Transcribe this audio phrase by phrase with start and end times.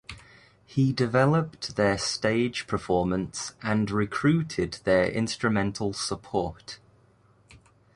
[0.65, 6.79] He developed their stage performance and recruited their instrumental support.